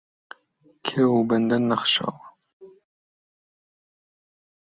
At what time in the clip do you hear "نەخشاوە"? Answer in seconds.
1.71-2.25